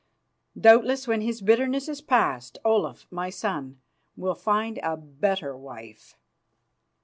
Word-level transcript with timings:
Doubtless, 0.59 1.07
when 1.07 1.21
his 1.21 1.41
bitterness 1.41 1.87
is 1.87 2.01
past, 2.01 2.57
Olaf, 2.65 3.05
my 3.11 3.29
son, 3.29 3.79
will 4.17 4.33
find 4.33 4.79
a 4.81 4.97
better 4.97 5.55
wife." 5.55 6.15